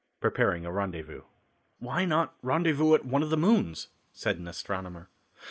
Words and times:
Preparing 0.19 0.65
a 0.65 0.71
Rendezvous. 0.71 1.21
"Why 1.77 2.05
not 2.05 2.33
rendezvous 2.41 2.95
at 2.95 3.05
one 3.05 3.21
of 3.21 3.29
the 3.29 3.37
moons?" 3.37 3.89
said 4.11 4.39
an 4.39 4.47
astronomer. 4.47 5.09